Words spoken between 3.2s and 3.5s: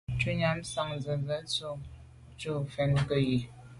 yen i.